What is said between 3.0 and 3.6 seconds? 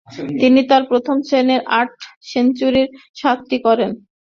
সাতটি